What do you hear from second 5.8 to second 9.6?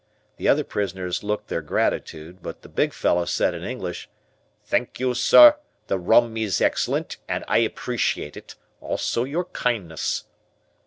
the rum is excellent and I appreciate it, also your